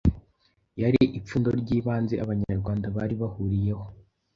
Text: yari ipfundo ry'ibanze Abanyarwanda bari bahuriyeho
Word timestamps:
yari 0.81 1.01
ipfundo 1.19 1.49
ry'ibanze 1.61 2.15
Abanyarwanda 2.23 2.85
bari 2.95 3.15
bahuriyeho 3.21 3.85